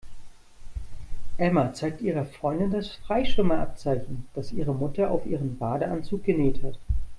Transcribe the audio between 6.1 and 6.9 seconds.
genäht hat.